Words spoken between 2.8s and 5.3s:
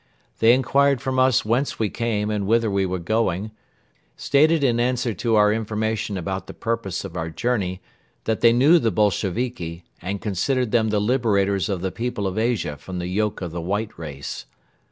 were going, stated in answer